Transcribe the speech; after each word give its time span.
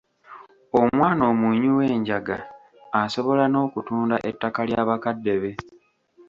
Omwana 0.81 1.21
omunywi 1.31 1.69
w’enjaga 1.77 2.37
asobola 3.01 3.43
n’okutunda 3.49 4.15
ettaka 4.29 4.61
lya 4.69 4.81
bakadde 4.89 5.33
be. 5.41 5.51